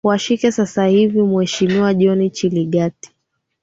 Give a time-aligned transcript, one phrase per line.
[0.03, 3.11] washike sasa hivi muhesimiwa john chiligati